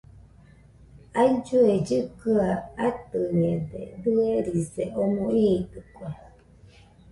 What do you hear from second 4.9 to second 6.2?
omo iitɨkue.